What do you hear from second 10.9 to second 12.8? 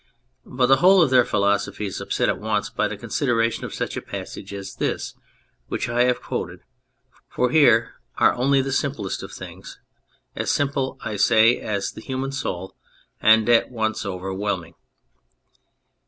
I say, as the human soul,